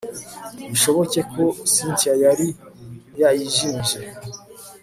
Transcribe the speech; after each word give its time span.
bishoboke 0.71 1.19
ko 1.33 1.43
cyntia 1.73 2.13
yari 2.23 2.47
yayijimije 3.21 3.99